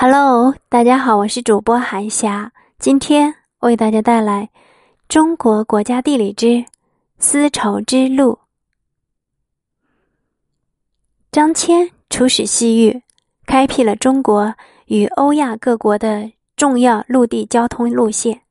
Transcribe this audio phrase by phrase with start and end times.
[0.00, 4.44] Hello，大家好，我是主播韩霞，今天为大家带来
[5.08, 6.64] 《中国国家地理之
[7.18, 8.34] 丝绸之路》。
[11.32, 13.02] 张骞出使西域，
[13.44, 14.54] 开辟了中国
[14.86, 18.42] 与欧亚各国的重要陆地交通路线，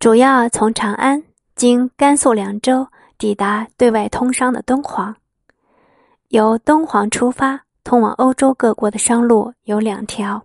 [0.00, 1.22] 主要从长安
[1.54, 5.14] 经甘肃凉州抵达对外通商的敦煌，
[6.30, 7.62] 由敦煌出发。
[7.84, 10.44] 通往欧洲各国的商路有两条，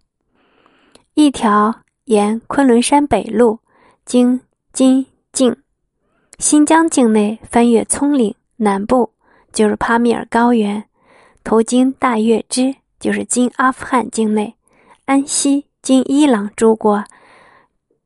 [1.14, 3.60] 一条沿昆仑山北路，
[4.06, 4.42] 经
[4.74, 5.56] 金境、
[6.40, 9.12] 新疆境内，翻越葱岭南部，
[9.52, 10.84] 就是帕米尔高原，
[11.44, 14.56] 途经大月支，就是今阿富汗境内，
[15.06, 17.04] 安西经伊朗诸国，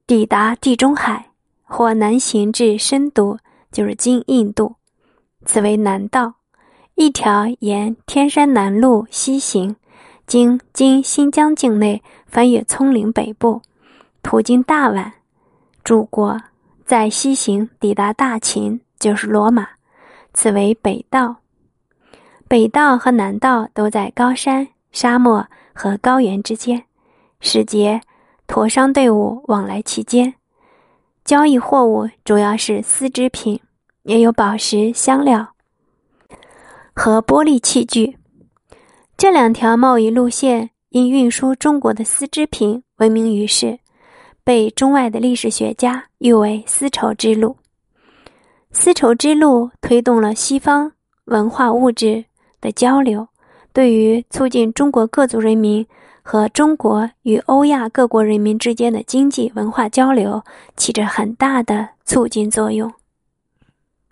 [0.05, 1.31] 抵达地中海，
[1.63, 3.37] 或南行至深度，
[3.71, 4.75] 就是今印度，
[5.45, 6.35] 此为南道。
[6.95, 9.75] 一条沿天山南路西行，
[10.27, 13.61] 经今新疆境内，翻越葱岭北部，
[14.21, 15.11] 途经大宛，
[15.83, 16.39] 诸国，
[16.85, 19.67] 在西行抵达大秦，就是罗马，
[20.33, 21.37] 此为北道。
[22.47, 26.83] 北道和南道都在高山、沙漠和高原之间，
[27.39, 28.01] 使节
[28.45, 30.35] 驼商队伍往来其间，
[31.23, 33.59] 交易货物主要是丝织品，
[34.03, 35.55] 也有宝石、香料。
[37.03, 38.15] 和玻璃器具，
[39.17, 43.79] 这两条贸易路线因运输中国的丝织品闻名于世，
[44.43, 47.57] 被中外的历史学家誉为“丝绸之路”。
[48.71, 50.91] 丝绸之路推动了西方
[51.25, 52.23] 文化物质
[52.61, 53.27] 的交流，
[53.73, 55.83] 对于促进中国各族人民
[56.21, 60.39] 和中国与欧亚各国人民之间的经济文化交流
[60.77, 62.93] 起着很大的促进作用。